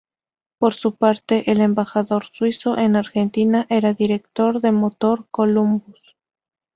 [0.57, 6.17] Por su parte, el embajador suizo en Argentina era director de Motor Columbus.